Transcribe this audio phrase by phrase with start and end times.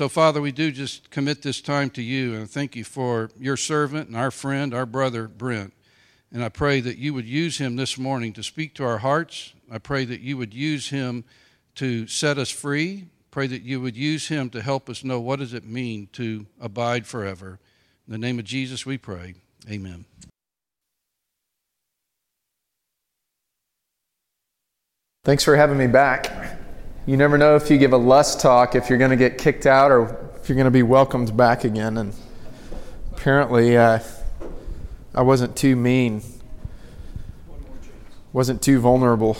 [0.00, 3.58] So, Father, we do just commit this time to you and thank you for your
[3.58, 5.74] servant and our friend, our brother, Brent.
[6.32, 9.52] And I pray that you would use him this morning to speak to our hearts.
[9.70, 11.24] I pray that you would use him
[11.74, 13.08] to set us free.
[13.30, 16.46] Pray that you would use him to help us know what does it mean to
[16.58, 17.58] abide forever.
[18.06, 19.34] In the name of Jesus we pray.
[19.70, 20.06] Amen.
[25.24, 26.58] Thanks for having me back.
[27.10, 29.66] You never know if you give a lust talk if you're going to get kicked
[29.66, 31.98] out or if you're going to be welcomed back again.
[31.98, 32.14] And
[33.10, 33.98] apparently, uh,
[35.12, 36.22] I wasn't too mean,
[38.32, 39.36] wasn't too vulnerable.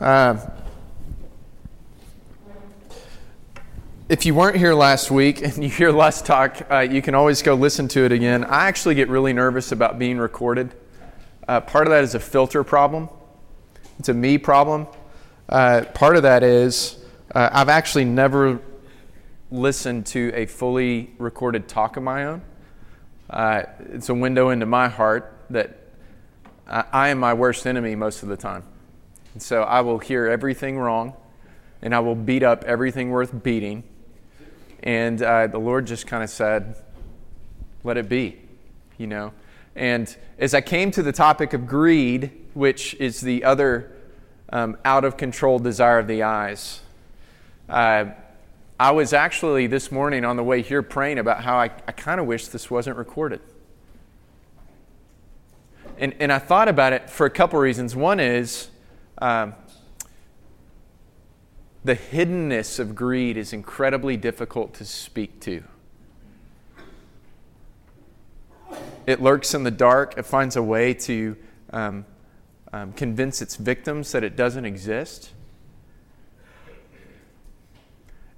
[0.00, 0.38] Uh,
[4.08, 7.42] if you weren't here last week and you hear lust talk, uh, you can always
[7.42, 8.44] go listen to it again.
[8.44, 10.74] I actually get really nervous about being recorded.
[11.46, 13.10] Uh, part of that is a filter problem,
[13.98, 14.86] it's a me problem.
[15.50, 16.96] Uh, part of that is
[17.34, 18.60] uh, I've actually never
[19.50, 22.42] listened to a fully recorded talk of my own.
[23.28, 25.76] Uh, it's a window into my heart that
[26.68, 28.62] I, I am my worst enemy most of the time.
[29.34, 31.14] And so I will hear everything wrong
[31.82, 33.82] and I will beat up everything worth beating.
[34.84, 36.76] And uh, the Lord just kind of said,
[37.82, 38.38] let it be,
[38.98, 39.32] you know.
[39.74, 43.96] And as I came to the topic of greed, which is the other
[44.52, 46.80] um, out of control desire of the eyes.
[47.68, 48.06] Uh,
[48.78, 52.20] I was actually this morning on the way here praying about how I, I kind
[52.20, 53.40] of wish this wasn't recorded.
[55.98, 57.94] And, and I thought about it for a couple reasons.
[57.94, 58.68] One is
[59.18, 59.54] um,
[61.84, 65.62] the hiddenness of greed is incredibly difficult to speak to.
[69.06, 71.36] It lurks in the dark, it finds a way to
[71.72, 72.06] um,
[72.72, 75.32] um, convince its victims that it doesn't exist.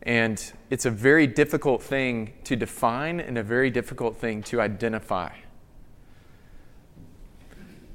[0.02, 5.30] And it's a very difficult thing to define and a very difficult thing to identify.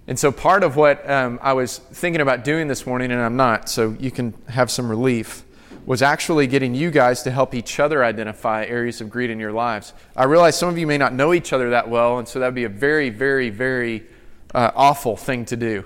[0.10, 3.36] And so, part of what um, I was thinking about doing this morning, and I'm
[3.36, 5.44] not, so you can have some relief,
[5.86, 9.52] was actually getting you guys to help each other identify areas of greed in your
[9.52, 9.94] lives.
[10.16, 12.48] I realize some of you may not know each other that well, and so that
[12.48, 14.06] would be a very, very, very
[14.56, 15.84] uh, awful thing to do.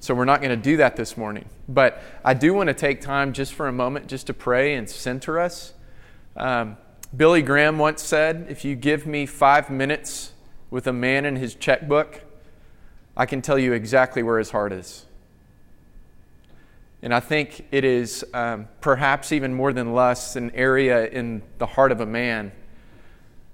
[0.00, 1.46] So we're not going to do that this morning.
[1.68, 4.88] But I do want to take time just for a moment just to pray and
[4.88, 5.74] center us.
[6.36, 6.76] Um,
[7.16, 10.32] Billy Graham once said, If you give me five minutes
[10.70, 12.22] with a man in his checkbook,
[13.16, 15.04] I can tell you exactly where his heart is.
[17.02, 21.66] And I think it is um, perhaps even more than lust an area in the
[21.66, 22.52] heart of a man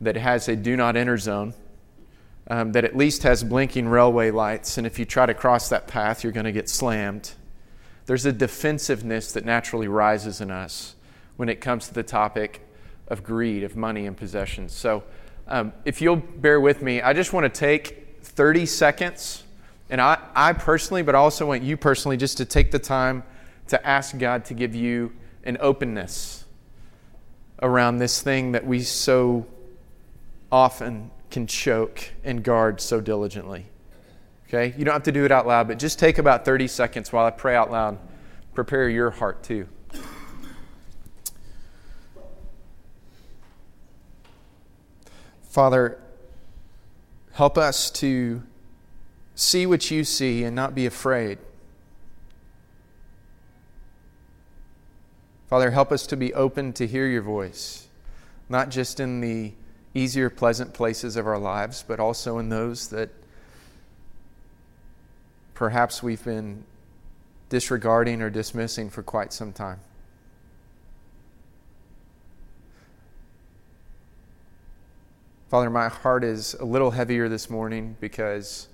[0.00, 1.54] that has a do not enter zone
[2.48, 5.86] um, that at least has blinking railway lights, and if you try to cross that
[5.86, 7.32] path, you're going to get slammed.
[8.06, 10.94] There's a defensiveness that naturally rises in us
[11.36, 12.60] when it comes to the topic
[13.08, 14.72] of greed, of money and possessions.
[14.72, 15.04] So,
[15.46, 19.44] um, if you'll bear with me, I just want to take 30 seconds,
[19.90, 23.22] and I, I personally, but I also want you personally, just to take the time
[23.68, 25.12] to ask God to give you
[25.44, 26.44] an openness
[27.62, 29.46] around this thing that we so
[30.50, 33.66] often can choke and guard so diligently.
[34.46, 34.72] Okay?
[34.78, 37.26] You don't have to do it out loud, but just take about 30 seconds while
[37.26, 37.98] I pray out loud.
[38.54, 39.66] Prepare your heart too.
[45.42, 46.00] Father,
[47.32, 48.44] help us to
[49.34, 51.38] see what you see and not be afraid.
[55.48, 57.88] Father, help us to be open to hear your voice,
[58.48, 59.54] not just in the
[59.94, 63.10] easier, pleasant places of our lives, but also in those that
[65.54, 66.64] perhaps we've been
[67.48, 69.80] disregarding or dismissing for quite some time.
[75.48, 78.66] Father, my heart is a little heavier this morning because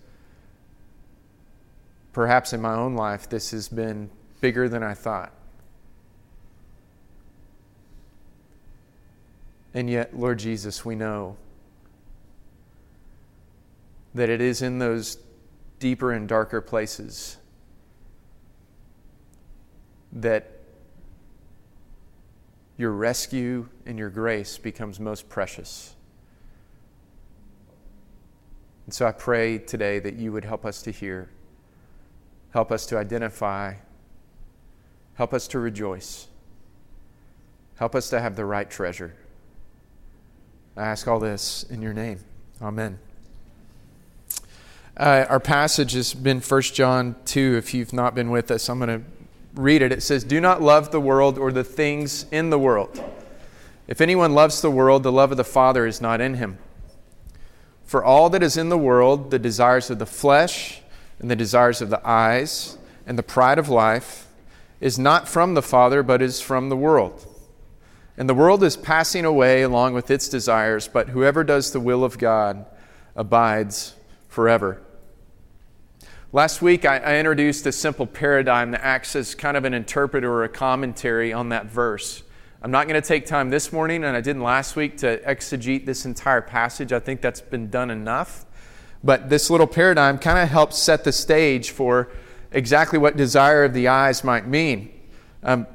[2.15, 4.09] perhaps in my own life this has been
[4.41, 5.31] bigger than I thought.
[9.73, 11.37] And yet, Lord Jesus, we know
[14.15, 15.19] that it is in those
[15.79, 17.37] deeper and darker places
[20.13, 20.51] that
[22.77, 25.95] your rescue and your grace becomes most precious.
[28.87, 31.31] And so I pray today that you would help us to hear,
[32.53, 33.75] help us to identify,
[35.15, 36.27] help us to rejoice,
[37.77, 39.15] help us to have the right treasure.
[40.81, 42.21] I ask all this in your name.
[42.63, 42.99] Amen.
[44.97, 47.57] Uh, our passage has been 1 John 2.
[47.59, 49.07] If you've not been with us, I'm going to
[49.55, 49.93] read it.
[49.93, 53.05] It says, Do not love the world or the things in the world.
[53.89, 56.57] If anyone loves the world, the love of the Father is not in him.
[57.85, 60.81] For all that is in the world, the desires of the flesh,
[61.19, 64.29] and the desires of the eyes, and the pride of life,
[64.81, 67.27] is not from the Father, but is from the world.
[68.17, 72.05] And the world is passing away along with its desires, but whoever does the will
[72.05, 72.67] of God
[73.17, 73.95] abides
[74.29, 74.81] forever.
[76.33, 80.31] Last week, I, I, introduced a simple paradigm that acts as kind of an interpreter
[80.31, 82.23] or a commentary on that verse.
[82.63, 85.87] I'm not going to take time this morning, and I didn't last week, to exegete
[85.87, 86.93] this entire passage.
[86.93, 88.47] I think that's been done enough.
[89.03, 92.09] But this little paradigm kind of helps set the stage for
[92.53, 94.93] exactly what desire of the eyes might mean.
[95.43, 95.67] Um,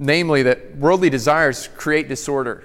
[0.00, 2.64] namely, that worldly desires create disorder,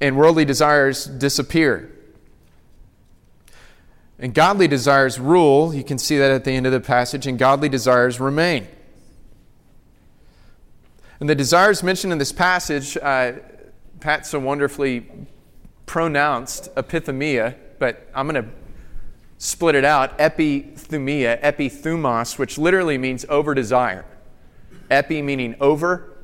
[0.00, 1.88] and worldly desires disappear.
[4.18, 5.72] And godly desires rule.
[5.72, 8.66] You can see that at the end of the passage, and godly desires remain.
[11.20, 13.34] And the desires mentioned in this passage, uh,
[14.00, 15.06] Pat so wonderfully
[15.86, 18.50] pronounced epithumia, but I'm going to
[19.38, 24.04] split it out epithumia, epithumos, which literally means over desire.
[24.92, 26.18] Epi meaning over,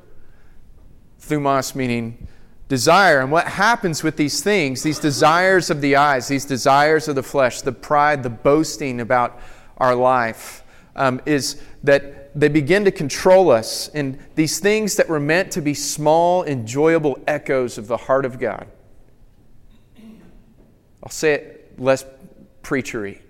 [1.20, 2.28] thumos meaning
[2.68, 3.20] desire.
[3.20, 7.22] And what happens with these things, these desires of the eyes, these desires of the
[7.22, 9.40] flesh, the pride, the boasting about
[9.78, 10.62] our life,
[10.94, 13.88] um, is that they begin to control us.
[13.88, 18.38] And these things that were meant to be small, enjoyable echoes of the heart of
[18.38, 18.66] God.
[21.02, 22.04] I'll say it less
[22.62, 23.20] preachery.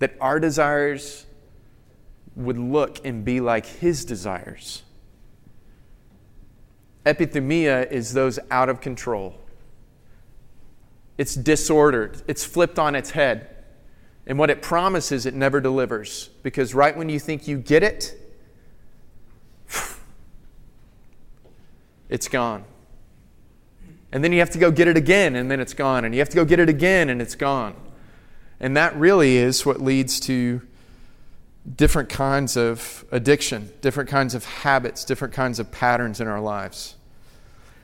[0.00, 1.26] That our desires
[2.36, 4.82] would look and be like His desires
[7.04, 9.34] Epithumia is those out of control.
[11.18, 13.48] It's disordered, it's flipped on its head.
[14.24, 16.30] And what it promises, it never delivers.
[16.44, 18.16] Because right when you think you get it,
[22.08, 22.64] it's gone.
[24.12, 26.04] And then you have to go get it again, and then it's gone.
[26.04, 27.74] And you have to go get it again, and it's gone.
[28.60, 30.62] And that really is what leads to
[31.76, 36.96] different kinds of addiction, different kinds of habits, different kinds of patterns in our lives.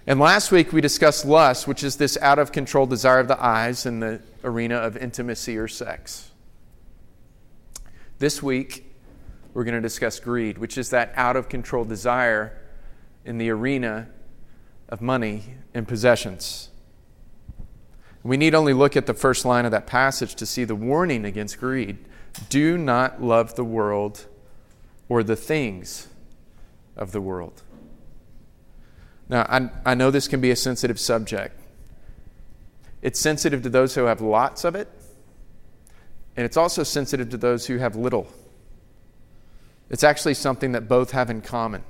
[0.07, 3.43] And last week we discussed lust, which is this out of control desire of the
[3.43, 6.31] eyes in the arena of intimacy or sex.
[8.19, 8.85] This week
[9.55, 12.57] we're going to discuss greed, which is that out of control desire
[13.25, 14.09] in the arena
[14.89, 16.71] of money and possessions.
[18.23, 21.25] We need only look at the first line of that passage to see the warning
[21.25, 21.99] against greed.
[22.49, 24.27] Do not love the world
[25.09, 26.09] or the things
[26.97, 27.63] of the world.
[29.29, 31.59] Now, I, I know this can be a sensitive subject.
[33.03, 34.89] It's sensitive to those who have lots of it,
[36.37, 38.29] and it's also sensitive to those who have little.
[39.91, 41.83] It's actually something that both have in common.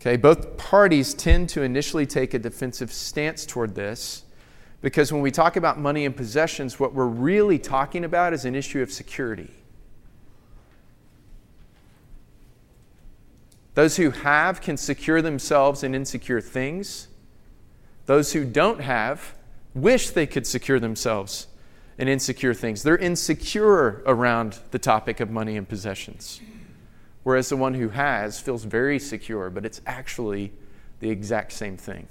[0.00, 4.24] Okay, both parties tend to initially take a defensive stance toward this
[4.82, 8.54] because when we talk about money and possessions, what we're really talking about is an
[8.54, 9.50] issue of security.
[13.74, 17.08] Those who have can secure themselves in insecure things.
[18.06, 19.34] Those who don't have
[19.74, 21.46] wish they could secure themselves
[21.96, 22.82] in insecure things.
[22.82, 26.40] They're insecure around the topic of money and possessions.
[27.22, 30.52] Whereas the one who has feels very secure, but it's actually
[31.00, 32.08] the exact same thing.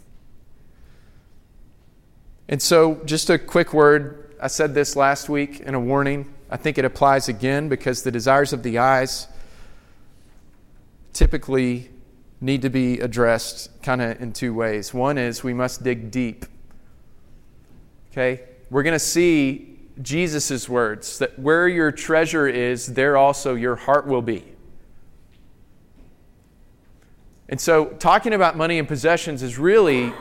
[2.49, 4.35] And so, just a quick word.
[4.41, 6.33] I said this last week in a warning.
[6.49, 9.27] I think it applies again because the desires of the eyes
[11.13, 11.91] typically
[12.41, 14.95] need to be addressed kind of in two ways.
[14.95, 16.47] One is we must dig deep.
[18.11, 18.41] Okay?
[18.71, 24.07] We're going to see Jesus' words that where your treasure is, there also your heart
[24.07, 24.43] will be.
[27.47, 30.13] And so, talking about money and possessions is really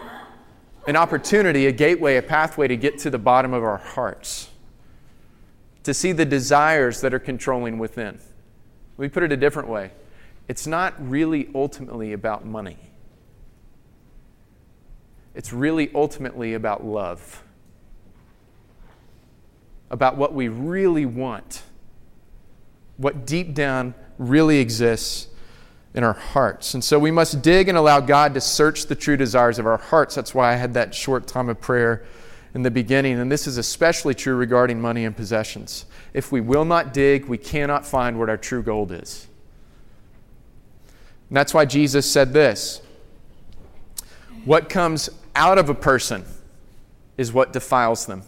[0.88, 4.48] an opportunity, a gateway, a pathway to get to the bottom of our hearts,
[5.82, 8.18] to see the desires that are controlling within.
[8.96, 9.90] Me put it a different way.
[10.48, 12.78] It's not really ultimately about money,
[15.34, 17.44] it's really ultimately about love,
[19.90, 21.64] about what we really want,
[22.96, 25.28] what deep down really exists
[25.94, 26.74] in our hearts.
[26.74, 29.78] And so we must dig and allow God to search the true desires of our
[29.78, 30.14] hearts.
[30.14, 32.04] That's why I had that short time of prayer
[32.54, 33.18] in the beginning.
[33.18, 35.86] And this is especially true regarding money and possessions.
[36.12, 39.26] If we will not dig, we cannot find what our true gold is.
[41.28, 42.82] And that's why Jesus said this
[44.44, 46.24] What comes out of a person
[47.16, 48.22] is what defiles them.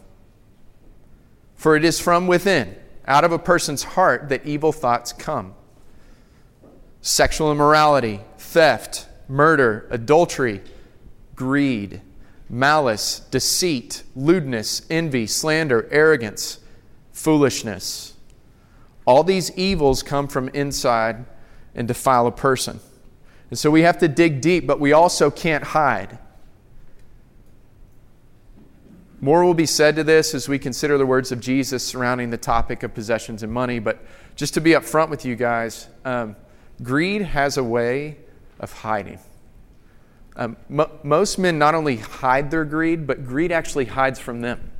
[1.56, 2.74] For it is from within,
[3.06, 5.54] out of a person's heart, that evil thoughts come
[7.02, 10.60] sexual immorality theft, murder, adultery,
[11.36, 12.00] greed,
[12.48, 16.58] malice, deceit, lewdness, envy, slander, arrogance,
[17.12, 18.14] foolishness.
[19.06, 21.24] All these evils come from inside
[21.74, 22.80] and defile a person.
[23.50, 26.18] And so we have to dig deep, but we also can't hide.
[29.20, 32.38] More will be said to this as we consider the words of Jesus surrounding the
[32.38, 33.78] topic of possessions and money.
[33.78, 34.04] But
[34.34, 36.36] just to be upfront with you guys, um,
[36.82, 38.16] greed has a way
[38.58, 39.18] of hiding.
[40.36, 40.56] Um,
[41.02, 44.70] most men not only hide their greed, but greed actually hides from them.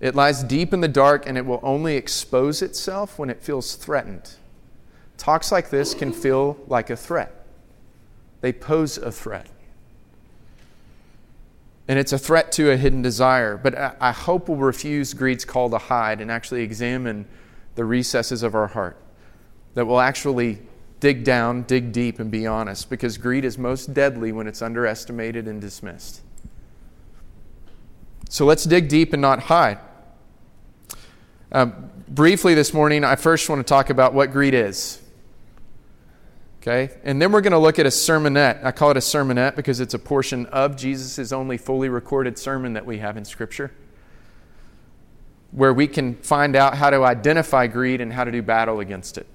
[0.00, 3.74] It lies deep in the dark and it will only expose itself when it feels
[3.74, 4.30] threatened.
[5.16, 7.46] Talks like this can feel like a threat,
[8.40, 9.48] they pose a threat.
[11.88, 13.56] And it's a threat to a hidden desire.
[13.56, 17.26] But I hope we'll refuse greed's call to hide and actually examine
[17.76, 18.98] the recesses of our heart.
[19.74, 20.60] That we'll actually
[21.00, 25.46] dig down, dig deep, and be honest, because greed is most deadly when it's underestimated
[25.46, 26.22] and dismissed.
[28.28, 29.78] So let's dig deep and not hide.
[31.50, 35.00] Um, briefly this morning, I first want to talk about what greed is.
[36.60, 36.94] Okay?
[37.04, 38.62] And then we're going to look at a sermonette.
[38.64, 42.74] I call it a sermonette because it's a portion of Jesus' only fully recorded sermon
[42.74, 43.72] that we have in Scripture,
[45.52, 49.16] where we can find out how to identify greed and how to do battle against
[49.16, 49.26] it.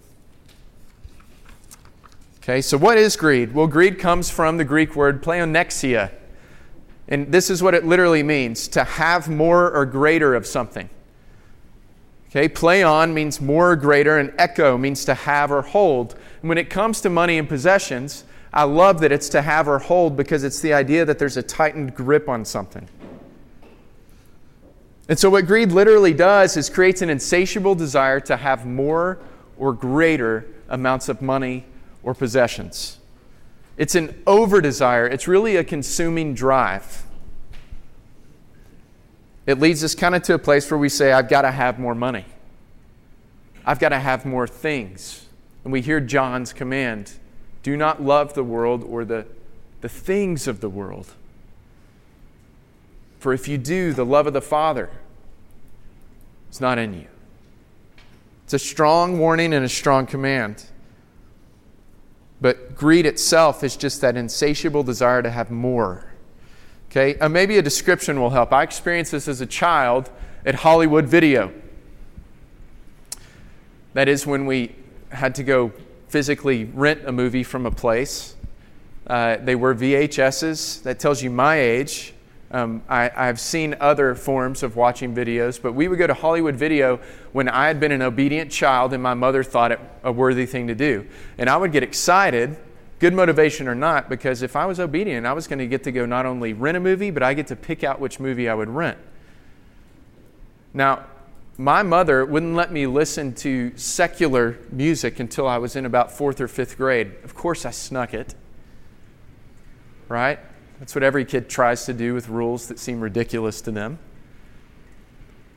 [2.44, 3.54] Okay, so what is greed?
[3.54, 6.12] Well, greed comes from the Greek word pleonexia.
[7.08, 10.90] And this is what it literally means to have more or greater of something.
[12.28, 16.16] Okay, pleon means more or greater, and echo means to have or hold.
[16.42, 19.80] And when it comes to money and possessions, I love that it's to have or
[19.80, 22.90] hold because it's the idea that there's a tightened grip on something.
[25.08, 29.20] And so, what greed literally does is creates an insatiable desire to have more
[29.58, 31.68] or greater amounts of money
[32.04, 33.00] or possessions.
[33.78, 37.04] It's an over desire, it's really a consuming drive.
[39.46, 41.80] It leads us kind of to a place where we say, I've got to have
[41.80, 42.26] more money.
[43.66, 45.26] I've got to have more things.
[45.64, 47.14] And we hear John's command
[47.62, 49.26] do not love the world or the,
[49.80, 51.14] the things of the world.
[53.20, 54.90] For if you do, the love of the Father
[56.52, 57.08] is not in you.
[58.44, 60.66] It's a strong warning and a strong command.
[62.42, 66.13] But greed itself is just that insatiable desire to have more.
[66.90, 68.54] Okay, uh, maybe a description will help.
[68.54, 70.10] I experienced this as a child
[70.46, 71.52] at Hollywood Video.
[73.94, 74.75] That is when we
[75.10, 75.72] had to go
[76.08, 78.36] physically rent a movie from a place.
[79.08, 80.84] Uh, they were VHSs.
[80.84, 82.13] That tells you my age.
[82.54, 86.56] Um, I, have seen other forms of watching videos, but we would go to Hollywood
[86.56, 87.00] Video
[87.32, 90.68] when I had been an obedient child and my mother thought it a worthy thing
[90.68, 91.08] to do.
[91.40, 92.56] And I would get excited,
[93.00, 95.92] good motivation or not, because if I was obedient, I was going to get to
[95.92, 98.54] go not only rent a movie, but I get to pick out which movie I
[98.54, 99.00] would rent.
[100.76, 101.06] Now,
[101.58, 106.40] my mother wouldn't let me listen to secular music until I was in about fourth
[106.40, 107.14] or fifth grade.
[107.24, 108.36] Of course, I snuck it,
[110.08, 110.38] right?
[110.84, 114.00] That's what every kid tries to do with rules that seem ridiculous to them.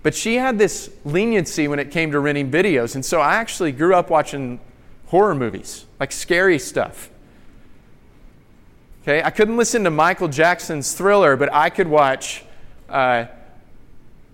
[0.05, 2.95] But she had this leniency when it came to renting videos.
[2.95, 4.61] And so I actually grew up watching
[5.07, 7.11] horror movies, like scary stuff.
[9.03, 12.45] Okay, I couldn't listen to Michael Jackson's Thriller, but I could watch
[12.89, 13.25] uh,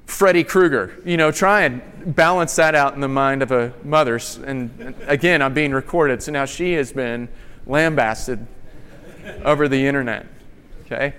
[0.05, 1.01] Freddy Krueger.
[1.07, 4.21] You know, try and balance that out in the mind of a mother.
[4.45, 7.31] And again, I'm being recorded, so now she has been
[7.67, 8.47] lambasted
[9.43, 10.27] over the internet.
[10.93, 11.15] Okay?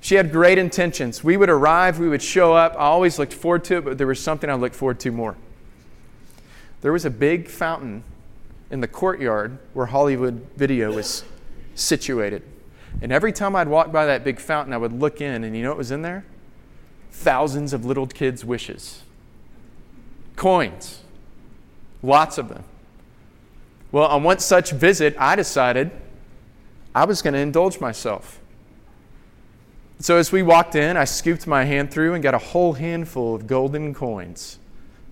[0.00, 1.24] She had great intentions.
[1.24, 2.74] We would arrive, we would show up.
[2.74, 5.36] I always looked forward to it, but there was something I looked forward to more.
[6.82, 8.04] There was a big fountain
[8.70, 11.24] in the courtyard where Hollywood Video was
[11.74, 12.42] situated.
[13.00, 15.62] And every time I'd walk by that big fountain, I would look in, and you
[15.62, 16.24] know what was in there?
[17.10, 19.02] Thousands of little kids' wishes.
[20.36, 21.02] Coins.
[22.02, 22.64] Lots of them.
[23.90, 25.90] Well, on one such visit, I decided
[26.94, 28.40] I was going to indulge myself.
[29.98, 33.34] So as we walked in, I scooped my hand through and got a whole handful
[33.34, 34.58] of golden coins,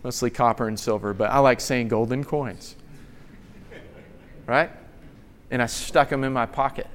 [0.03, 2.77] mostly copper and silver, but I like saying golden coins.
[4.47, 4.71] Right?
[5.51, 6.87] And I stuck them in my pocket.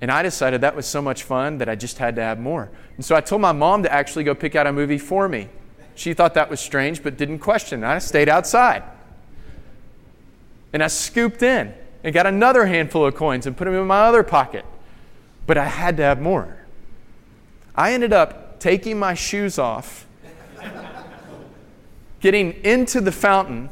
[0.00, 2.70] And I decided that was so much fun that I just had to have more.
[2.96, 5.48] And so I told my mom to actually go pick out a movie for me.
[5.94, 7.84] She thought that was strange, but didn't question.
[7.84, 8.82] I stayed outside.
[10.72, 14.00] And I scooped in and got another handful of coins and put them in my
[14.00, 14.64] other pocket
[15.46, 16.56] but I had to have more.
[17.74, 20.06] I ended up taking my shoes off,
[22.20, 23.70] getting into the fountain,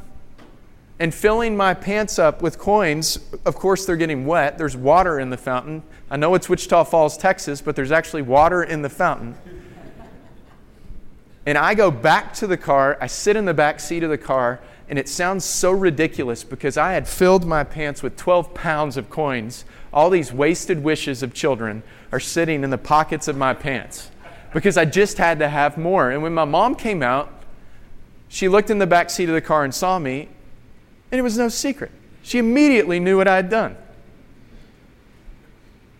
[1.01, 3.19] and filling my pants up with coins.
[3.45, 4.59] Of course, they're getting wet.
[4.59, 5.83] There's water in the fountain.
[6.11, 9.35] I know it's Wichita Falls, Texas, but there's actually water in the fountain.
[11.47, 12.97] And I go back to the car.
[13.01, 16.77] I sit in the back seat of the car, and it sounds so ridiculous because
[16.77, 19.65] I had filled my pants with 12 pounds of coins.
[19.95, 24.11] All these wasted wishes of children are sitting in the pockets of my pants
[24.53, 26.11] because I just had to have more.
[26.11, 27.33] And when my mom came out,
[28.27, 30.29] she looked in the back seat of the car and saw me,
[31.13, 31.93] and it was no secret.
[32.25, 33.77] She immediately knew what I had done.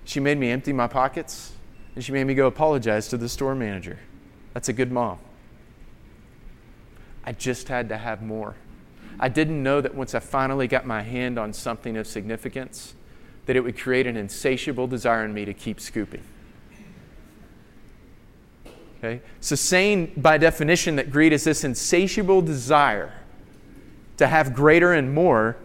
[0.05, 1.53] She made me empty my pockets,
[1.95, 4.01] and she made me go apologize to the store manager.
[4.55, 5.19] That's a good mom.
[7.23, 8.57] I just had to have more.
[9.21, 12.97] I didn't know that once I finally got my hand on something of significance,
[13.47, 16.23] that it would create an insatiable desire in me to keep scooping.
[18.99, 19.21] Okay?
[19.41, 23.13] So, saying by definition that greed is this insatiable desire
[24.17, 25.57] to have greater and more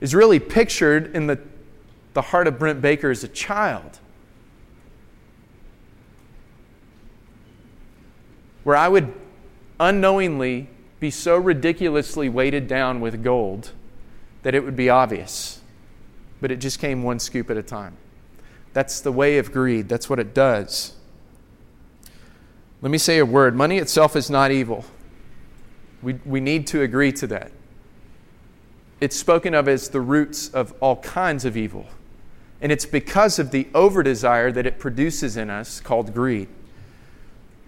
[0.00, 1.40] is really pictured in the,
[2.14, 3.98] the heart of Brent Baker as a child.
[8.62, 9.12] Where I would
[9.80, 10.68] unknowingly
[11.00, 13.72] be so ridiculously weighted down with gold
[14.42, 15.57] that it would be obvious.
[16.40, 17.96] But it just came one scoop at a time.
[18.72, 20.94] That's the way of greed, that's what it does.
[22.80, 24.84] Let me say a word money itself is not evil.
[26.00, 27.50] We, we need to agree to that.
[29.00, 31.86] It's spoken of as the roots of all kinds of evil.
[32.60, 36.48] And it's because of the over desire that it produces in us called greed.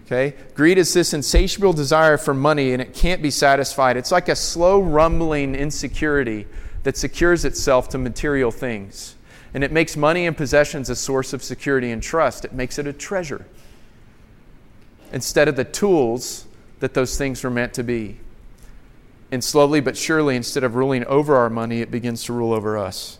[0.05, 0.35] Okay?
[0.53, 3.95] Greed is this insatiable desire for money and it can't be satisfied.
[3.95, 6.47] It's like a slow rumbling insecurity
[6.83, 9.15] that secures itself to material things.
[9.53, 12.45] And it makes money and possessions a source of security and trust.
[12.45, 13.45] It makes it a treasure
[15.11, 16.45] instead of the tools
[16.79, 18.17] that those things were meant to be.
[19.31, 22.77] And slowly but surely, instead of ruling over our money, it begins to rule over
[22.77, 23.17] us.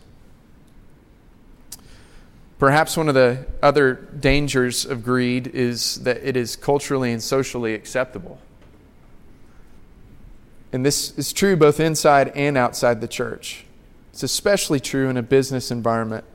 [2.60, 7.74] Perhaps one of the other dangers of greed is that it is culturally and socially
[7.74, 8.40] acceptable.
[10.74, 13.66] And this is true both inside and outside the church.
[14.12, 16.26] It's especially true in a business environment.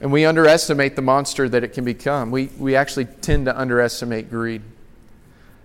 [0.00, 2.30] And we underestimate the monster that it can become.
[2.30, 4.62] We, we actually tend to underestimate greed.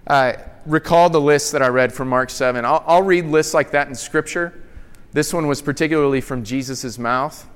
[0.08, 0.34] Uh,
[0.66, 2.64] recall the list that I read from Mark 7.
[2.64, 4.64] I'll, I'll read lists like that in Scripture.
[5.12, 7.48] This one was particularly from Jesus' mouth.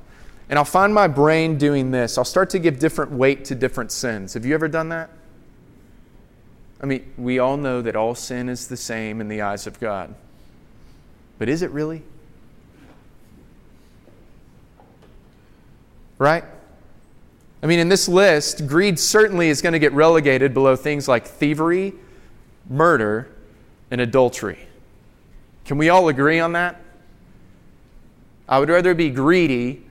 [0.50, 2.18] And I'll find my brain doing this.
[2.18, 4.34] I'll start to give different weight to different sins.
[4.34, 5.10] Have you ever done that?
[6.82, 9.80] I mean, we all know that all sin is the same in the eyes of
[9.80, 10.14] God.
[11.38, 12.04] But is it really?
[16.18, 16.44] Right?
[17.64, 21.26] I mean, in this list, greed certainly is going to get relegated below things like
[21.26, 21.94] thievery,
[22.70, 23.30] murder,
[23.90, 24.68] and adultery.
[25.66, 26.80] Can we all agree on that?
[28.48, 29.84] I would rather be greedy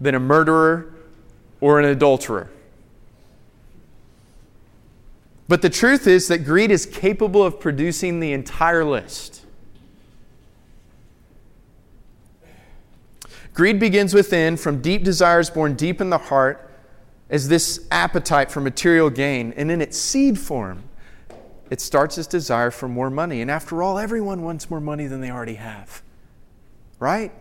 [0.00, 0.94] than a murderer
[1.60, 2.48] or an adulterer.
[5.48, 9.44] But the truth is that greed is capable of producing the entire list.
[13.54, 16.70] Greed begins within from deep desires born deep in the heart
[17.30, 19.54] as this appetite for material gain.
[19.56, 20.82] And in its seed form,
[21.70, 23.40] it starts as desire for more money.
[23.40, 26.02] And after all, everyone wants more money than they already have.
[26.98, 27.32] Right?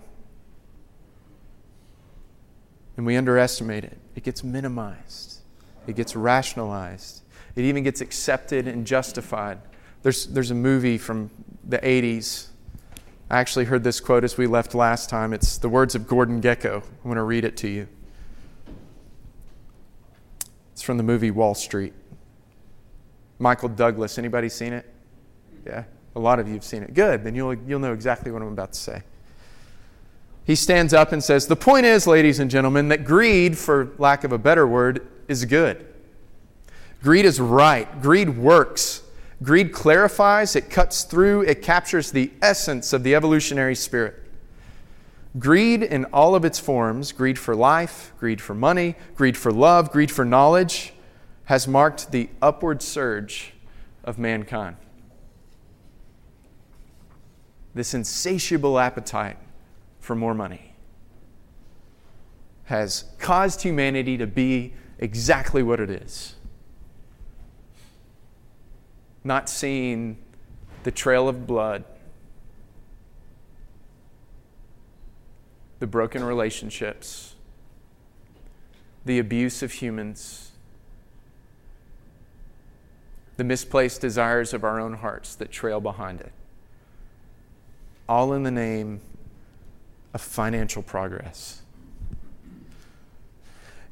[2.98, 3.98] and we underestimate it.
[4.16, 5.40] It gets minimized,
[5.88, 7.22] it gets rationalized,
[7.56, 9.60] it even gets accepted and justified.
[10.04, 11.30] There's, there's a movie from
[11.64, 12.48] the 80s.
[13.30, 15.34] I actually heard this quote as we left last time.
[15.34, 16.84] It's the words of Gordon Gekko.
[16.84, 17.88] I'm going to read it to you.
[20.74, 21.94] It's from the movie Wall Street.
[23.40, 24.18] Michael Douglas.
[24.18, 24.86] Anybody seen it?
[25.66, 26.94] Yeah, a lot of you have seen it.
[26.94, 29.02] Good, then you'll, you'll know exactly what I'm about to say
[30.46, 34.24] he stands up and says, The point is, ladies and gentlemen, that greed, for lack
[34.24, 35.86] of a better word, is good.
[37.06, 38.02] Greed is right.
[38.02, 39.04] Greed works.
[39.44, 44.24] Greed clarifies, it cuts through, it captures the essence of the evolutionary spirit.
[45.38, 49.92] Greed in all of its forms greed for life, greed for money, greed for love,
[49.92, 50.94] greed for knowledge
[51.44, 53.54] has marked the upward surge
[54.04, 54.76] of mankind.
[57.76, 59.38] This insatiable appetite
[60.00, 60.74] for more money
[62.64, 66.35] has caused humanity to be exactly what it is.
[69.26, 70.18] Not seeing
[70.84, 71.84] the trail of blood,
[75.80, 77.34] the broken relationships,
[79.04, 80.52] the abuse of humans,
[83.38, 86.32] the misplaced desires of our own hearts that trail behind it.
[88.08, 89.02] all in the name
[90.14, 91.64] of financial progress.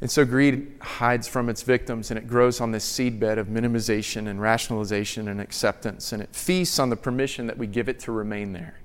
[0.03, 4.27] And so greed hides from its victims and it grows on this seedbed of minimization
[4.27, 8.11] and rationalization and acceptance, and it feasts on the permission that we give it to
[8.11, 8.81] remain there.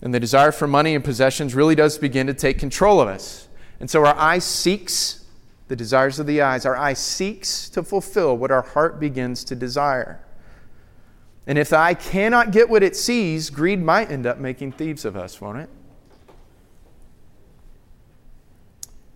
[0.00, 3.48] And the desire for money and possessions really does begin to take control of us.
[3.80, 5.24] And so our eye seeks
[5.66, 9.56] the desires of the eyes, our eye seeks to fulfill what our heart begins to
[9.56, 10.24] desire.
[11.48, 15.04] And if the eye cannot get what it sees, greed might end up making thieves
[15.04, 15.68] of us, won't it?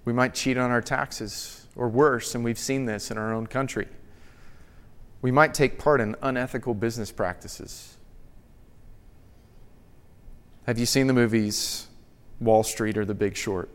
[0.06, 3.48] We might cheat on our taxes, or worse, and we've seen this in our own
[3.48, 3.88] country.
[5.20, 7.96] We might take part in unethical business practices.
[10.64, 11.88] Have you seen the movies
[12.40, 13.68] Wall Street or The Big Short?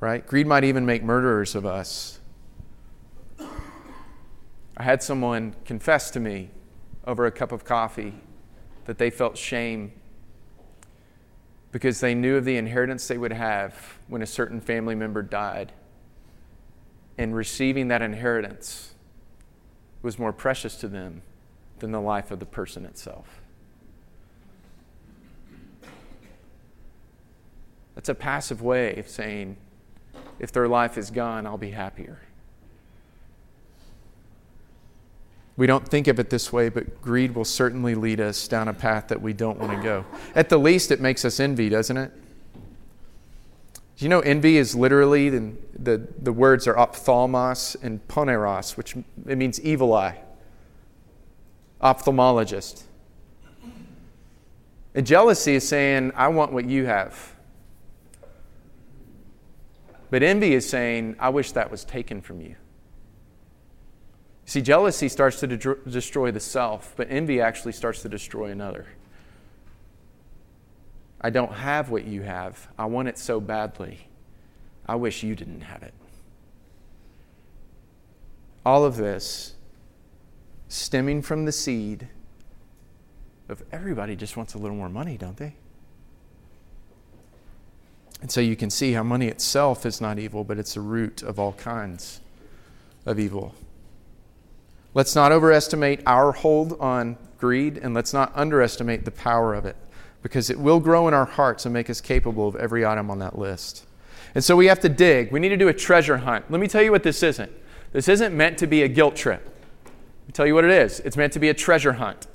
[0.00, 0.26] Right?
[0.26, 2.18] Greed might even make murderers of us.
[4.76, 6.50] I had someone confess to me
[7.06, 8.14] over a cup of coffee
[8.86, 9.92] that they felt shame
[11.70, 15.72] because they knew of the inheritance they would have when a certain family member died.
[17.16, 18.94] And receiving that inheritance
[20.02, 21.22] was more precious to them
[21.78, 23.40] than the life of the person itself.
[27.94, 29.56] That's a passive way of saying,
[30.38, 32.20] if their life is gone, I'll be happier.
[35.56, 38.72] We don't think of it this way, but greed will certainly lead us down a
[38.72, 40.04] path that we don't want to go.
[40.36, 42.12] At the least, it makes us envy, doesn't it?
[43.98, 48.94] Do you know envy is literally, the, the, the words are ophthalmos and poneros, which
[49.26, 50.20] it means evil eye,
[51.82, 52.84] ophthalmologist.
[54.94, 57.34] And jealousy is saying, I want what you have.
[60.10, 62.54] But envy is saying, I wish that was taken from you.
[64.44, 68.86] See, jealousy starts to de- destroy the self, but envy actually starts to destroy another.
[71.20, 72.68] I don't have what you have.
[72.78, 74.08] I want it so badly.
[74.86, 75.94] I wish you didn't have it.
[78.64, 79.54] All of this
[80.68, 82.08] stemming from the seed
[83.48, 85.54] of everybody just wants a little more money, don't they?
[88.20, 91.22] And so you can see how money itself is not evil, but it's the root
[91.22, 92.20] of all kinds
[93.06, 93.54] of evil.
[94.92, 99.76] Let's not overestimate our hold on greed, and let's not underestimate the power of it,
[100.22, 103.18] because it will grow in our hearts and make us capable of every item on
[103.20, 103.84] that list.
[104.34, 105.32] And so we have to dig.
[105.32, 106.50] We need to do a treasure hunt.
[106.50, 107.52] Let me tell you what this isn't.
[107.92, 109.44] This isn't meant to be a guilt trip.
[109.84, 112.26] Let me tell you what it is it's meant to be a treasure hunt.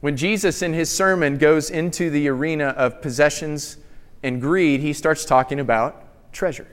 [0.00, 3.78] When Jesus, in his sermon, goes into the arena of possessions
[4.22, 6.68] and greed, he starts talking about treasure.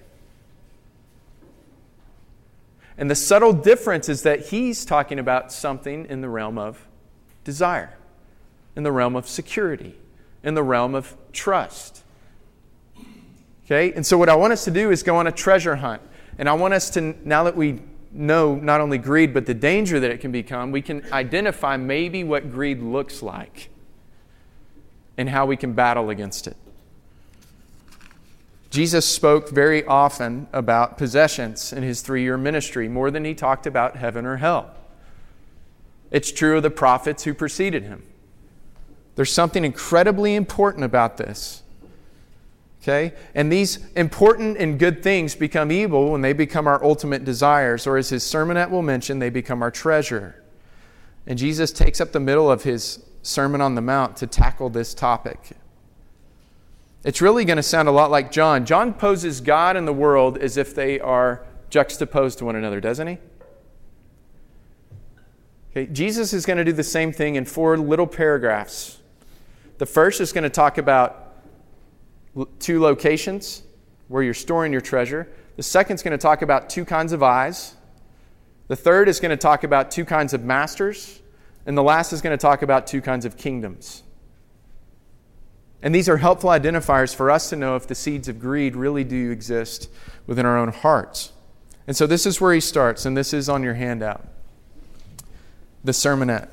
[2.98, 6.88] And the subtle difference is that he's talking about something in the realm of
[7.44, 7.98] desire,
[8.76, 9.96] in the realm of security,
[10.44, 12.04] in the realm of trust.
[13.66, 13.94] Okay?
[13.94, 16.02] And so, what I want us to do is go on a treasure hunt.
[16.38, 17.80] And I want us to, now that we
[18.12, 22.24] know not only greed, but the danger that it can become, we can identify maybe
[22.24, 23.70] what greed looks like
[25.18, 26.58] and how we can battle against it.
[28.70, 33.66] Jesus spoke very often about possessions in his three year ministry, more than he talked
[33.66, 34.72] about heaven or hell.
[36.12, 38.04] It's true of the prophets who preceded him.
[39.16, 41.64] There's something incredibly important about this.
[42.82, 43.14] Okay?
[43.34, 47.98] And these important and good things become evil when they become our ultimate desires, or
[47.98, 50.44] as his sermonette will mention, they become our treasure.
[51.26, 54.94] And Jesus takes up the middle of his Sermon on the Mount to tackle this
[54.94, 55.50] topic.
[57.04, 58.66] It's really going to sound a lot like John.
[58.66, 63.08] John poses God and the world as if they are juxtaposed to one another, doesn't
[63.08, 63.18] he?
[65.72, 69.00] Okay, Jesus is going to do the same thing in four little paragraphs.
[69.78, 71.34] The first is going to talk about
[72.60, 73.64] two locations
[74.08, 75.28] where you're storing your treasure.
[75.56, 77.76] The second is going to talk about two kinds of eyes.
[78.68, 81.22] The third is going to talk about two kinds of masters.
[81.66, 84.04] And the last is going to talk about two kinds of kingdoms.
[85.82, 89.04] And these are helpful identifiers for us to know if the seeds of greed really
[89.04, 89.90] do exist
[90.26, 91.32] within our own hearts.
[91.88, 94.26] And so this is where he starts, and this is on your handout
[95.84, 96.50] the sermonette.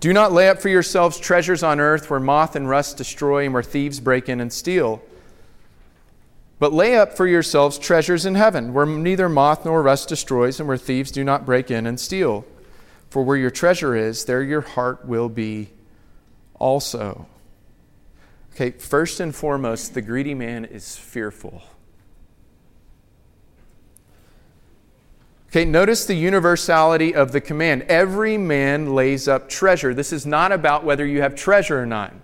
[0.00, 3.52] Do not lay up for yourselves treasures on earth where moth and rust destroy and
[3.52, 5.02] where thieves break in and steal.
[6.60, 10.68] But lay up for yourselves treasures in heaven where neither moth nor rust destroys and
[10.68, 12.44] where thieves do not break in and steal.
[13.10, 15.70] For where your treasure is, there your heart will be
[16.58, 17.26] also.
[18.54, 21.62] Okay, first and foremost, the greedy man is fearful.
[25.50, 27.82] Okay, notice the universality of the command.
[27.84, 29.94] Every man lays up treasure.
[29.94, 32.14] This is not about whether you have treasure or not.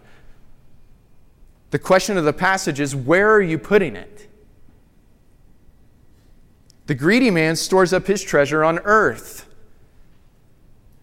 [1.71, 4.29] The question of the passage is where are you putting it?
[6.87, 9.49] The greedy man stores up his treasure on earth.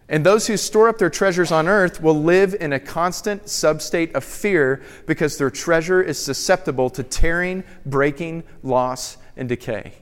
[0.07, 4.13] And those who store up their treasures on earth will live in a constant substate
[4.13, 9.93] of fear because their treasure is susceptible to tearing, breaking, loss, and decay.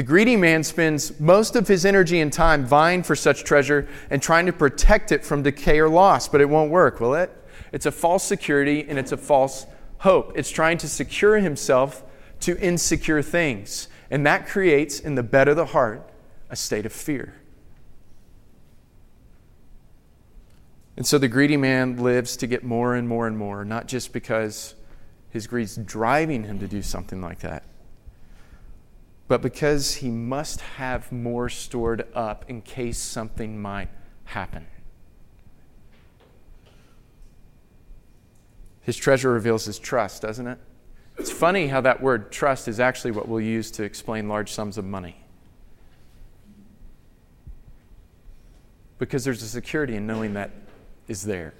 [0.00, 4.22] The greedy man spends most of his energy and time vying for such treasure and
[4.22, 7.30] trying to protect it from decay or loss, but it won't work, will it?
[7.70, 9.66] It's a false security and it's a false
[9.98, 10.32] hope.
[10.36, 12.02] It's trying to secure himself
[12.40, 13.88] to insecure things.
[14.10, 16.10] And that creates in the bed of the heart
[16.48, 17.34] a state of fear.
[20.96, 24.14] And so the greedy man lives to get more and more and more, not just
[24.14, 24.74] because
[25.28, 27.64] his greed's driving him to do something like that,
[29.30, 33.88] but because he must have more stored up in case something might
[34.24, 34.66] happen.
[38.80, 40.58] His treasure reveals his trust, doesn't it?
[41.16, 44.76] It's funny how that word trust is actually what we'll use to explain large sums
[44.76, 45.22] of money.
[48.98, 50.50] Because there's a security in knowing that
[51.06, 51.54] is there.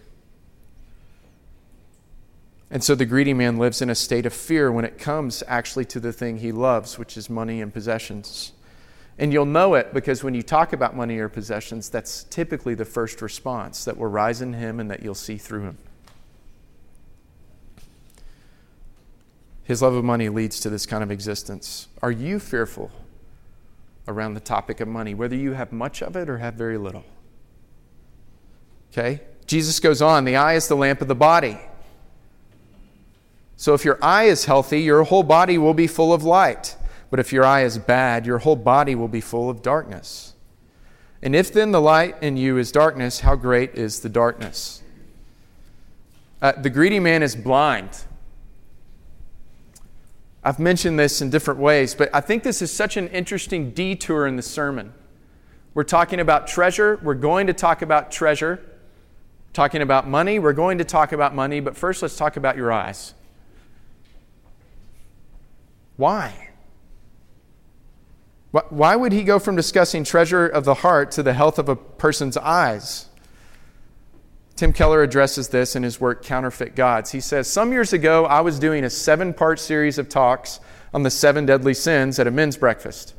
[2.71, 5.85] And so the greedy man lives in a state of fear when it comes actually
[5.87, 8.53] to the thing he loves, which is money and possessions.
[9.19, 12.85] And you'll know it because when you talk about money or possessions, that's typically the
[12.85, 15.79] first response that will rise in him and that you'll see through him.
[19.65, 21.89] His love of money leads to this kind of existence.
[22.03, 22.91] Are you fearful
[24.09, 27.05] around the topic of money, whether you have much of it or have very little?
[28.93, 29.21] Okay?
[29.47, 31.59] Jesus goes on the eye is the lamp of the body.
[33.61, 36.79] So if your eye is healthy, your whole body will be full of light.
[37.11, 40.33] But if your eye is bad, your whole body will be full of darkness.
[41.21, 44.83] And if then the light in you is darkness, how great is the darkness?
[46.41, 48.07] Uh, the greedy man is blind.
[50.43, 54.27] I've mentioned this in different ways, but I think this is such an interesting detour
[54.27, 54.95] in the sermon.
[55.75, 56.99] We're talking about treasure.
[57.03, 58.59] We're going to talk about treasure
[59.53, 60.39] talking about money.
[60.39, 63.13] We're going to talk about money, but first let's talk about your eyes.
[66.01, 66.49] Why?
[68.53, 71.77] Why would he go from discussing treasure of the heart to the health of a
[71.77, 73.11] person's eyes?
[74.57, 77.11] Tim Keller addresses this in his work Counterfeit Gods.
[77.11, 80.59] He says, Some years ago, I was doing a seven part series of talks
[80.95, 83.13] on the seven deadly sins at a men's breakfast.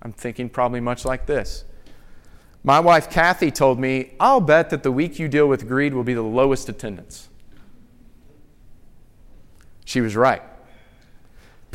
[0.00, 1.64] I'm thinking probably much like this.
[2.64, 6.02] My wife Kathy told me, I'll bet that the week you deal with greed will
[6.02, 7.28] be the lowest attendance.
[9.84, 10.42] She was right.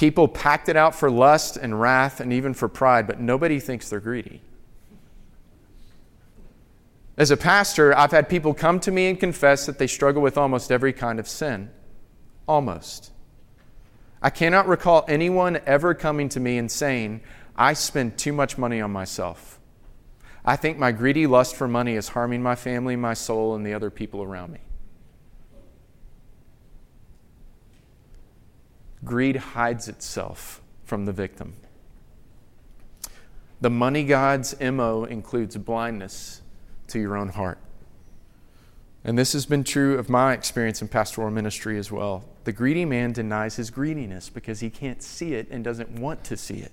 [0.01, 3.87] People packed it out for lust and wrath and even for pride, but nobody thinks
[3.87, 4.41] they're greedy.
[7.17, 10.39] As a pastor, I've had people come to me and confess that they struggle with
[10.39, 11.69] almost every kind of sin.
[12.47, 13.11] Almost.
[14.23, 17.21] I cannot recall anyone ever coming to me and saying,
[17.55, 19.59] I spend too much money on myself.
[20.43, 23.75] I think my greedy lust for money is harming my family, my soul, and the
[23.75, 24.61] other people around me.
[29.03, 31.55] Greed hides itself from the victim.
[33.59, 36.41] The money God's MO includes blindness
[36.87, 37.57] to your own heart.
[39.03, 42.25] And this has been true of my experience in pastoral ministry as well.
[42.43, 46.37] The greedy man denies his greediness because he can't see it and doesn't want to
[46.37, 46.71] see it.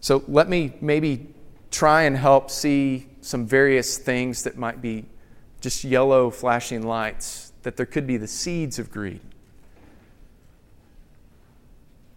[0.00, 1.34] So let me maybe
[1.70, 5.06] try and help see some various things that might be
[5.60, 9.20] just yellow flashing lights, that there could be the seeds of greed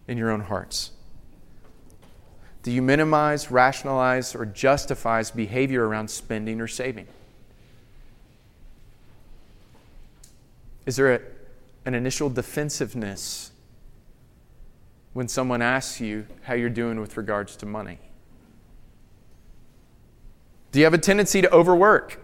[0.08, 0.92] in your own hearts.
[2.64, 7.08] Do you minimize, rationalize, or justify behavior around spending or saving?
[10.86, 11.22] Is there a,
[11.86, 13.52] an initial defensiveness
[15.14, 18.00] when someone asks you how you're doing with regards to money?
[20.72, 22.20] Do you have a tendency to overwork?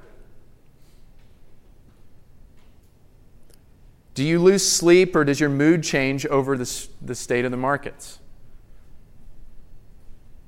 [4.14, 7.58] Do you lose sleep or does your mood change over the, the state of the
[7.58, 8.20] markets?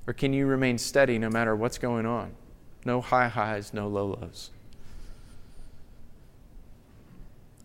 [0.07, 2.31] Or can you remain steady no matter what's going on?
[2.85, 4.51] No high highs, no low lows.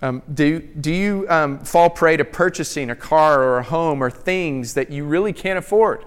[0.03, 4.11] Um, do, do you um, fall prey to purchasing a car or a home or
[4.11, 6.07] things that you really can't afford?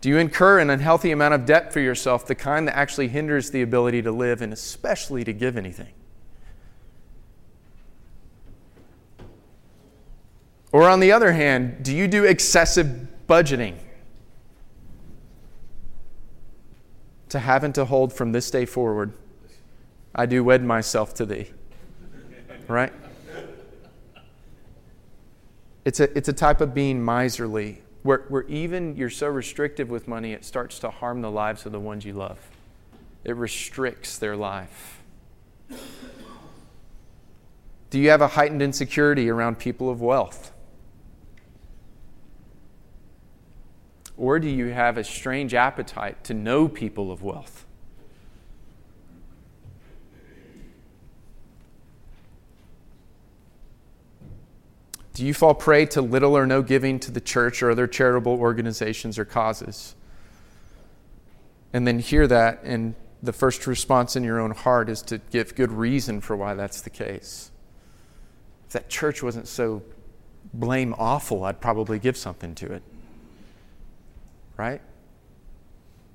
[0.00, 3.50] Do you incur an unhealthy amount of debt for yourself, the kind that actually hinders
[3.50, 5.92] the ability to live and especially to give anything?
[10.72, 13.76] Or on the other hand, do you do excessive budgeting?
[17.30, 19.12] To have and to hold from this day forward,
[20.14, 21.50] I do wed myself to thee.
[22.68, 22.92] Right?
[25.84, 30.08] It's a, it's a type of being miserly, where, where even you're so restrictive with
[30.08, 32.38] money, it starts to harm the lives of the ones you love.
[33.24, 35.02] It restricts their life.
[37.90, 40.52] Do you have a heightened insecurity around people of wealth?
[44.16, 47.65] Or do you have a strange appetite to know people of wealth?
[55.16, 58.34] Do you fall prey to little or no giving to the church or other charitable
[58.34, 59.94] organizations or causes?
[61.72, 65.54] And then hear that, and the first response in your own heart is to give
[65.54, 67.50] good reason for why that's the case.
[68.66, 69.82] If that church wasn't so
[70.52, 72.82] blame awful, I'd probably give something to it.
[74.58, 74.82] Right?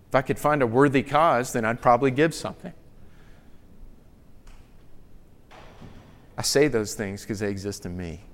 [0.10, 2.74] If I could find a worthy cause, then I'd probably give something.
[6.38, 8.26] I say those things because they exist in me.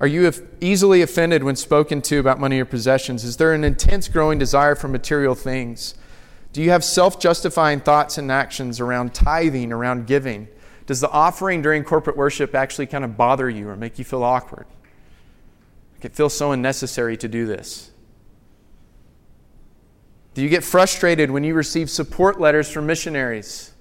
[0.00, 0.32] Are you
[0.62, 3.22] easily offended when spoken to about money or possessions?
[3.22, 5.94] Is there an intense growing desire for material things?
[6.54, 10.48] Do you have self justifying thoughts and actions around tithing, around giving?
[10.86, 14.24] Does the offering during corporate worship actually kind of bother you or make you feel
[14.24, 14.66] awkward?
[15.94, 17.90] Like it feels so unnecessary to do this.
[20.32, 23.72] Do you get frustrated when you receive support letters from missionaries?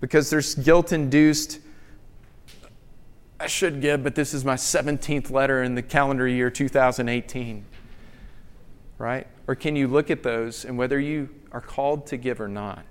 [0.00, 1.58] Because there's guilt induced
[3.40, 7.64] I should give, but this is my 17th letter in the calendar year 2018.
[8.98, 9.26] Right?
[9.46, 12.84] Or can you look at those and whether you are called to give or not,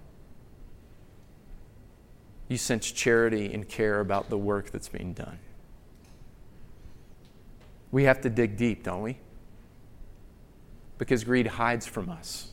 [2.48, 5.38] you sense charity and care about the work that's being done?
[7.92, 9.18] We have to dig deep, don't we?
[10.98, 12.52] Because greed hides from us.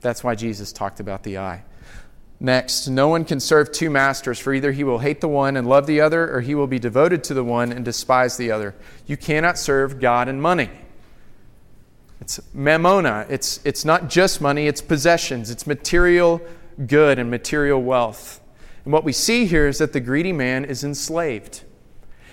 [0.00, 1.64] That's why Jesus talked about the eye.
[2.42, 5.68] Next, no one can serve two masters, for either he will hate the one and
[5.68, 8.74] love the other, or he will be devoted to the one and despise the other.
[9.06, 10.70] You cannot serve God and money.
[12.20, 13.26] It's mammona.
[13.28, 16.40] It's, it's not just money, it's possessions, it's material
[16.86, 18.40] good and material wealth.
[18.84, 21.62] And what we see here is that the greedy man is enslaved.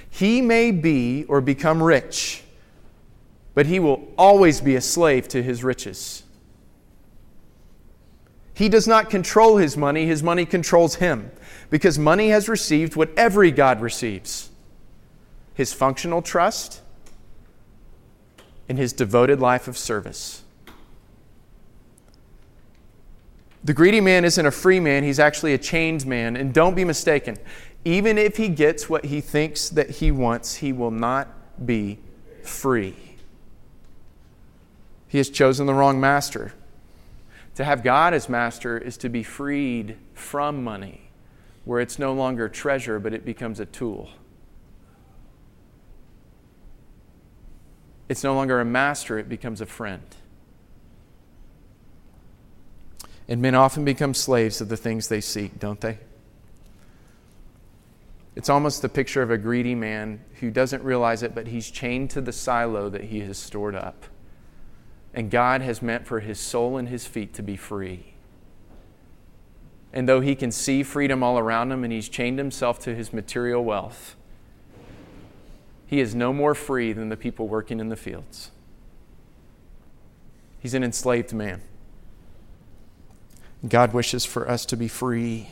[0.10, 2.44] He may be or become rich,
[3.54, 6.24] but he will always be a slave to his riches.
[8.58, 11.30] He does not control his money, his money controls him.
[11.70, 14.50] Because money has received what every God receives
[15.54, 16.82] his functional trust
[18.68, 20.42] and his devoted life of service.
[23.64, 26.36] The greedy man isn't a free man, he's actually a chained man.
[26.36, 27.38] And don't be mistaken,
[27.86, 31.28] even if he gets what he thinks that he wants, he will not
[31.64, 32.00] be
[32.42, 32.96] free.
[35.08, 36.54] He has chosen the wrong master.
[37.58, 41.10] To have God as master is to be freed from money,
[41.66, 44.12] where it's no longer treasure, but it becomes a tool.
[48.08, 50.06] It's no longer a master, it becomes a friend.
[53.28, 55.98] And men often become slaves of the things they seek, don't they?
[58.36, 62.12] It's almost the picture of a greedy man who doesn't realize it, but he's chained
[62.12, 64.06] to the silo that he has stored up.
[65.18, 68.14] And God has meant for his soul and his feet to be free.
[69.92, 73.12] And though he can see freedom all around him and he's chained himself to his
[73.12, 74.16] material wealth,
[75.88, 78.52] he is no more free than the people working in the fields.
[80.60, 81.64] He's an enslaved man.
[83.68, 85.48] God wishes for us to be free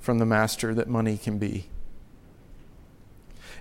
[0.00, 1.66] from the master that money can be.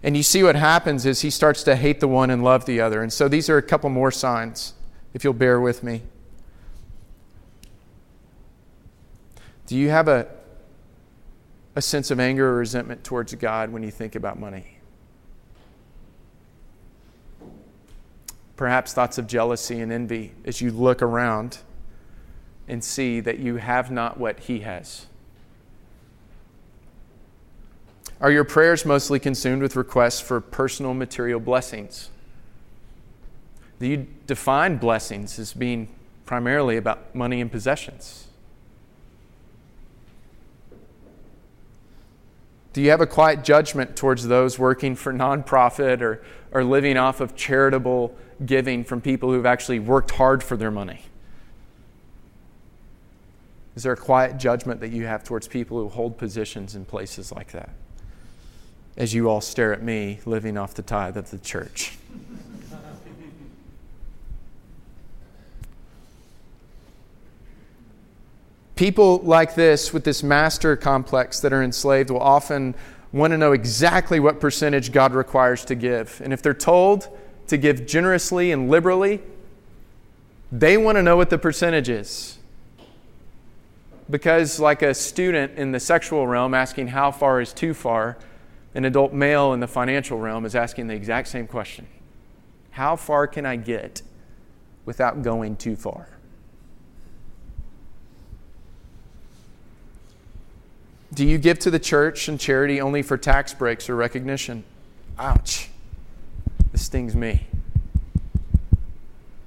[0.03, 2.79] And you see what happens is he starts to hate the one and love the
[2.79, 3.01] other.
[3.01, 4.73] And so these are a couple more signs,
[5.13, 6.03] if you'll bear with me.
[9.67, 10.27] Do you have a,
[11.75, 14.77] a sense of anger or resentment towards God when you think about money?
[18.55, 21.57] Perhaps thoughts of jealousy and envy as you look around
[22.67, 25.07] and see that you have not what he has.
[28.21, 32.09] Are your prayers mostly consumed with requests for personal material blessings?
[33.79, 35.89] Do you define blessings as being
[36.25, 38.27] primarily about money and possessions?
[42.71, 47.21] Do you have a quiet judgment towards those working for nonprofit or, or living off
[47.21, 51.01] of charitable giving from people who've actually worked hard for their money?
[53.75, 57.31] Is there a quiet judgment that you have towards people who hold positions in places
[57.31, 57.69] like that?
[58.97, 61.97] As you all stare at me living off the tithe of the church.
[68.75, 72.75] People like this, with this master complex that are enslaved, will often
[73.13, 76.21] want to know exactly what percentage God requires to give.
[76.23, 77.07] And if they're told
[77.47, 79.21] to give generously and liberally,
[80.51, 82.37] they want to know what the percentage is.
[84.09, 88.17] Because, like a student in the sexual realm asking how far is too far,
[88.75, 91.87] an adult male in the financial realm is asking the exact same question
[92.71, 94.03] How far can I get
[94.85, 96.09] without going too far?
[101.13, 104.65] Do you give to the church and charity only for tax breaks or recognition?
[105.17, 105.69] Ouch.
[106.73, 107.47] This stings me.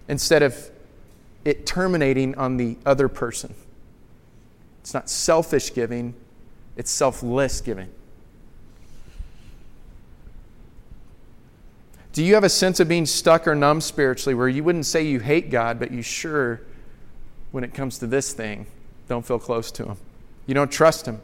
[0.08, 0.70] Instead of
[1.44, 3.54] it terminating on the other person.
[4.80, 6.14] It's not selfish giving,
[6.76, 7.90] it's selfless giving.
[12.12, 15.02] Do you have a sense of being stuck or numb spiritually where you wouldn't say
[15.02, 16.60] you hate God, but you sure,
[17.52, 18.66] when it comes to this thing,
[19.08, 19.96] don't feel close to Him?
[20.46, 21.20] You don't trust Him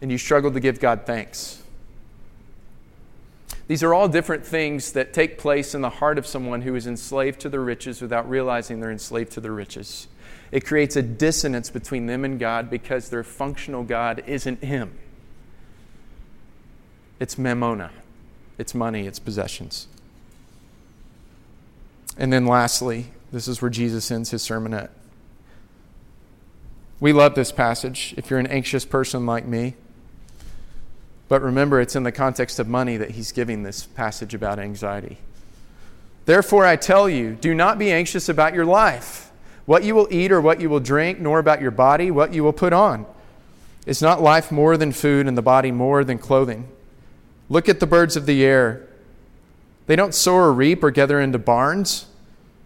[0.00, 1.62] and you struggle to give God thanks.
[3.68, 6.86] These are all different things that take place in the heart of someone who is
[6.86, 10.08] enslaved to their riches without realizing they're enslaved to their riches.
[10.50, 14.98] It creates a dissonance between them and God because their functional God isn't Him.
[17.20, 17.90] It's mammona,
[18.58, 19.86] it's money, it's possessions.
[22.16, 24.72] And then lastly, this is where Jesus ends his sermon.
[24.72, 24.90] sermonette.
[27.00, 28.14] We love this passage.
[28.16, 29.74] If you're an anxious person like me,
[31.28, 35.16] but remember, it's in the context of money that he's giving this passage about anxiety.
[36.26, 39.32] Therefore, I tell you, do not be anxious about your life,
[39.64, 42.44] what you will eat or what you will drink, nor about your body, what you
[42.44, 43.06] will put on.
[43.86, 46.68] Is not life more than food and the body more than clothing?
[47.48, 48.86] Look at the birds of the air.
[49.86, 52.06] They don't sow or reap or gather into barns,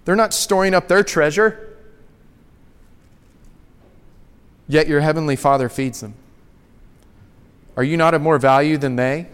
[0.05, 1.77] they're not storing up their treasure.
[4.69, 6.15] Yet your heavenly Father feeds them.
[7.77, 9.27] Are you not of more value than they?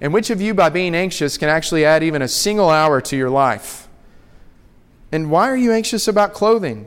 [0.00, 3.16] And which of you, by being anxious, can actually add even a single hour to
[3.16, 3.88] your life?
[5.10, 6.86] And why are you anxious about clothing?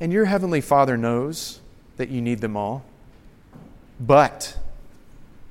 [0.00, 1.60] And your heavenly Father knows
[1.96, 2.84] that you need them all.
[3.98, 4.56] But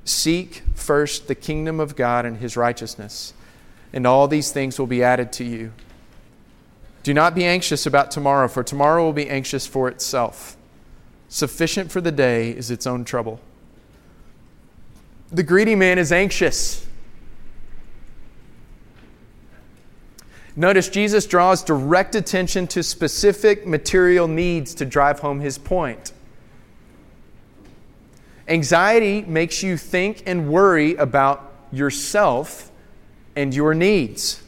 [0.04, 3.34] seek first the kingdom of God and his righteousness,
[3.92, 5.72] and all these things will be added to you.
[7.02, 10.56] Do not be anxious about tomorrow, for tomorrow will be anxious for itself.
[11.28, 13.40] Sufficient for the day is its own trouble.
[15.30, 16.86] The greedy man is anxious.
[20.58, 26.12] Notice Jesus draws direct attention to specific material needs to drive home his point.
[28.48, 32.72] Anxiety makes you think and worry about yourself
[33.36, 34.42] and your needs.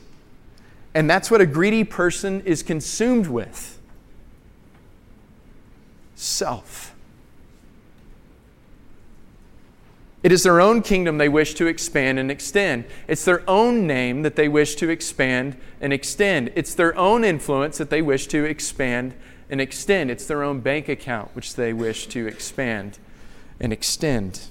[0.95, 3.79] And that's what a greedy person is consumed with
[6.17, 6.90] self.
[10.23, 12.85] It is their own kingdom they wish to expand and extend.
[13.09, 16.53] It's their own name that they wish to expand and extend.
[16.55, 19.15] It's their own influence that they wish to expand
[19.49, 20.11] and extend.
[20.11, 22.99] It's their own bank account which they wish to expand
[23.59, 24.43] and extend.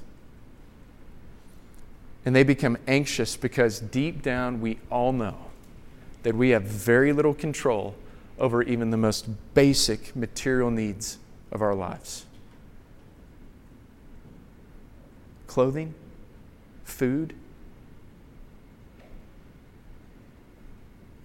[2.26, 5.38] And they become anxious because deep down we all know
[6.24, 7.96] that we have very little control
[8.40, 11.20] over even the most basic material needs
[11.52, 12.26] of our lives.
[15.50, 15.96] Clothing,
[16.84, 17.34] food.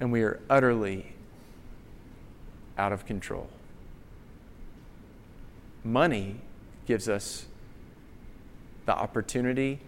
[0.01, 1.13] And we are utterly
[2.79, 3.49] out of control.
[5.85, 6.37] Money
[6.87, 7.45] gives us
[8.87, 9.81] the opportunity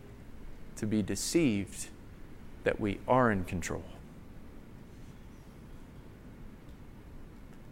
[0.76, 1.88] to be deceived
[2.64, 3.84] that we are in control.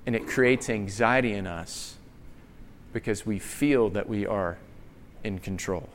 [0.06, 1.98] And it creates anxiety in us
[2.94, 4.56] because we feel that we are
[5.22, 5.90] in control.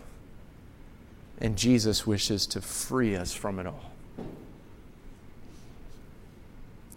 [1.39, 3.91] And Jesus wishes to free us from it all.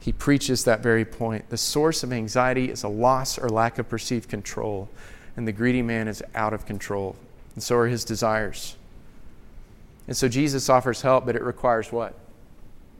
[0.00, 1.48] He preaches that very point.
[1.48, 4.88] The source of anxiety is a loss or lack of perceived control.
[5.36, 7.16] and the greedy man is out of control.
[7.54, 8.76] And so are his desires.
[10.06, 12.14] And so Jesus offers help, but it requires what?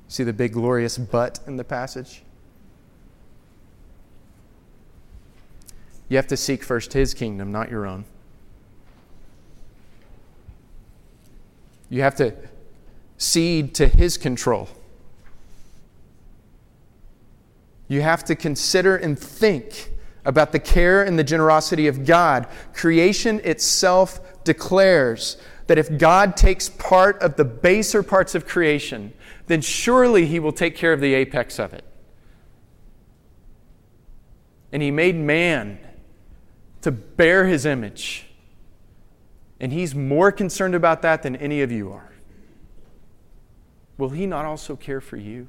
[0.09, 2.23] See the big glorious but in the passage?
[6.09, 8.05] You have to seek first his kingdom, not your own.
[11.93, 12.35] You have to
[13.19, 14.67] cede to his control.
[17.87, 19.93] You have to consider and think
[20.25, 22.47] about the care and the generosity of God.
[22.73, 25.37] Creation itself declares
[25.67, 29.13] that if God takes part of the baser parts of creation,
[29.47, 31.85] then surely he will take care of the apex of it.
[34.73, 35.79] And he made man
[36.81, 38.32] to bear his image.
[39.63, 42.13] And he's more concerned about that than any of you are.
[43.97, 45.49] Will he not also care for you?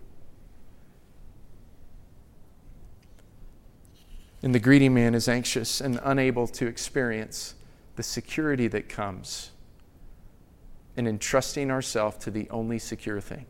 [4.44, 7.56] And the greedy man is anxious and unable to experience
[7.96, 9.50] the security that comes
[10.96, 13.48] in entrusting ourselves to the only secure thing.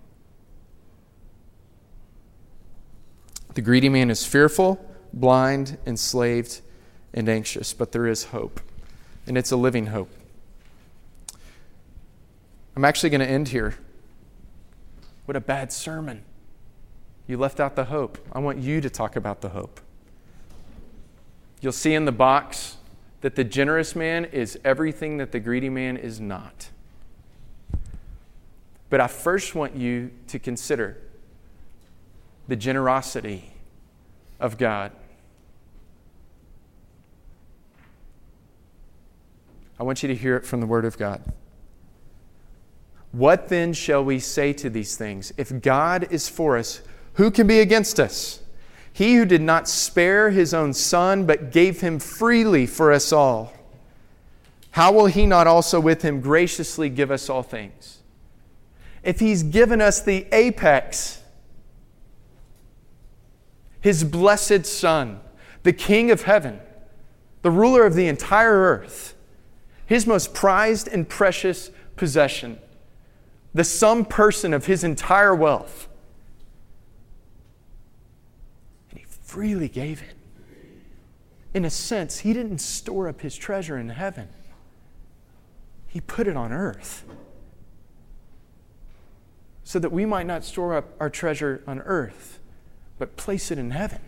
[3.53, 4.80] The greedy man is fearful,
[5.11, 6.61] blind, enslaved,
[7.14, 8.61] and anxious, but there is hope,
[9.28, 10.09] and it's a living hope.
[12.76, 13.76] I'm actually going to end here.
[15.26, 16.24] What a bad sermon.
[17.28, 18.17] You left out the hope.
[18.34, 19.80] I want you to talk about the hope.
[21.61, 22.78] You'll see in the box
[23.21, 26.69] that the generous man is everything that the greedy man is not.
[28.89, 30.97] But I first want you to consider
[32.47, 33.53] the generosity
[34.39, 34.91] of God.
[39.80, 41.24] I want you to hear it from the Word of God.
[43.14, 45.32] What then shall we say to these things?
[45.38, 46.82] If God is for us,
[47.14, 48.41] who can be against us?
[48.91, 53.53] He who did not spare his own son, but gave him freely for us all,
[54.72, 57.99] how will he not also with him graciously give us all things?
[59.03, 61.22] If he's given us the apex,
[63.80, 65.20] his blessed Son,
[65.61, 66.59] the King of heaven,
[67.43, 69.14] the ruler of the entire earth,
[69.86, 72.57] his most prized and precious possession,
[73.54, 75.88] the sum person of his entire wealth
[78.93, 80.14] And he freely gave it.
[81.56, 84.30] In a sense, he didn't store up his treasure in heaven,
[85.88, 87.04] he put it on earth.
[89.64, 92.38] So that we might not store up our treasure on earth,
[92.99, 94.01] but place it in heaven.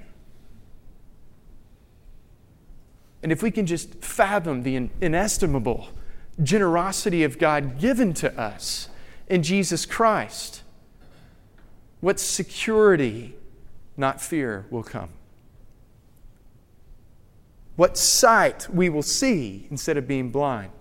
[3.23, 5.87] And if we can just fathom the inestimable
[6.43, 8.89] generosity of God given to us
[9.27, 10.61] in Jesus Christ,
[12.01, 13.35] what security
[13.97, 15.09] not fear, will come.
[17.75, 20.71] What sight we will see instead of being blind.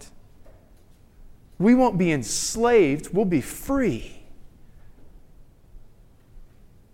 [1.58, 4.22] We won't be enslaved, we'll be free.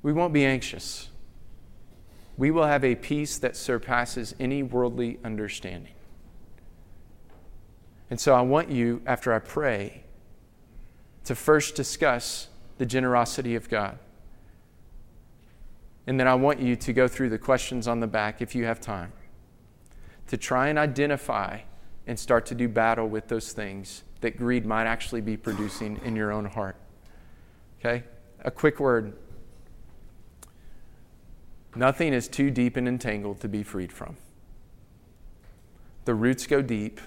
[0.03, 1.11] We won't be anxious.
[2.37, 5.93] We will have a peace that surpasses any worldly understanding.
[8.09, 10.05] And so I want you, after I pray,
[11.31, 14.01] to first discuss the generosity of God.
[16.09, 18.65] And then I want you to go through the questions on the back if you
[18.65, 19.13] have time
[20.27, 21.61] to try and identify
[22.09, 26.17] and start to do battle with those things that greed might actually be producing in
[26.17, 26.75] your own heart.
[27.79, 28.03] Okay?
[28.41, 29.17] A quick word.
[31.77, 34.17] Nothing is too deep and entangled to be freed from.
[36.07, 37.01] The roots go deep,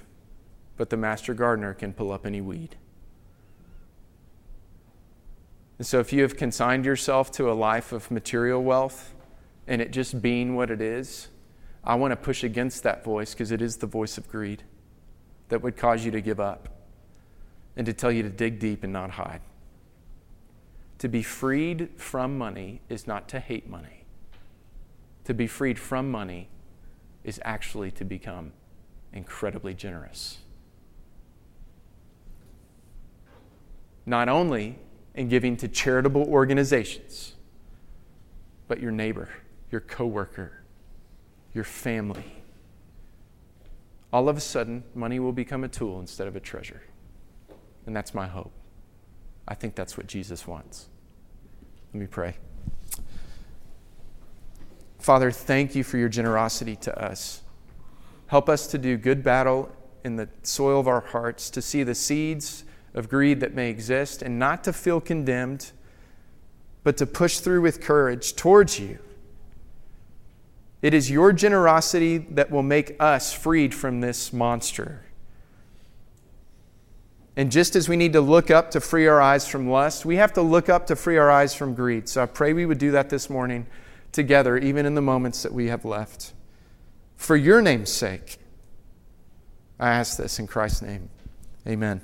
[0.78, 2.78] but the master gardener can pull up any weed.
[5.78, 9.14] And so, if you have consigned yourself to a life of material wealth
[9.68, 11.30] and it just being what it is,
[11.84, 14.64] I want to push against that voice because it is the voice of greed
[15.50, 16.70] that would cause you to give up
[17.76, 19.42] and to tell you to dig deep and not hide.
[21.00, 24.06] To be freed from money is not to hate money.
[25.26, 26.50] To be freed from money
[27.24, 28.54] is actually to become
[29.12, 30.38] incredibly generous.
[34.06, 34.80] Not only
[35.16, 37.34] and giving to charitable organizations,
[38.68, 39.30] but your neighbor,
[39.72, 40.64] your coworker,
[41.54, 42.44] your family.
[44.12, 46.84] All of a sudden, money will become a tool instead of a treasure.
[47.86, 48.52] And that's my hope.
[49.48, 50.88] I think that's what Jesus wants.
[51.94, 52.36] Let me pray.
[55.00, 57.42] Father, thank you for your generosity to us.
[58.28, 59.70] Help us to do good battle
[60.04, 64.22] in the soil of our hearts, to see the seeds of greed that may exist
[64.22, 65.72] and not to feel condemned,
[66.84, 69.00] but to push through with courage towards you
[70.84, 75.06] It is your generosity that will make us freed from this monster.
[77.38, 80.18] And just as we need to look up to free our eyes from lust, we
[80.18, 82.10] have to look up to free our eyes from greed.
[82.10, 83.66] So I pray we would do that this morning
[84.12, 86.34] together, even in the moments that we have left.
[87.16, 88.38] For your name's sake,
[89.80, 91.10] I ask this in Christ's name.
[91.66, 92.02] Amen.